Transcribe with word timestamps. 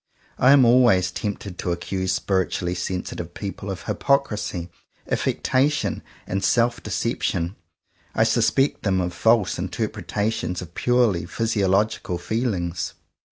I 0.39 0.51
am 0.51 0.65
always 0.65 1.11
tempted 1.11 1.59
to 1.59 1.71
accuse 1.71 2.11
spiritually 2.11 2.73
sensitive 2.73 3.35
peo 3.35 3.51
ple 3.51 3.69
of 3.69 3.83
hypocrisy, 3.83 4.71
affectation, 5.07 6.01
and 6.25 6.43
self 6.43 6.81
de 6.81 6.89
ception. 6.89 7.53
I 8.15 8.23
suspect 8.23 8.81
them 8.81 8.99
of 8.99 9.13
false 9.13 9.57
interpre 9.57 10.03
tations 10.07 10.59
of 10.59 10.73
purely 10.73 11.27
physiological 11.27 12.17
feelings. 12.17 12.95